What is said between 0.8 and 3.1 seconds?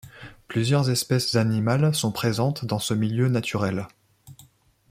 espèces animales sont présentes dans ce